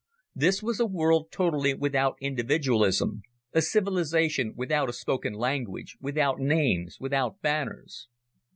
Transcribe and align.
This 0.33 0.63
was 0.63 0.79
a 0.79 0.87
world 0.87 1.31
totally 1.31 1.75
without 1.75 2.17
individualism, 2.19 3.21
a 3.53 3.61
civilization 3.61 4.55
without 4.57 4.89
a 4.89 4.93
spoken 4.93 5.33
language, 5.33 5.95
without 6.01 6.39
names, 6.39 6.97
without 6.99 7.39
banners. 7.43 8.07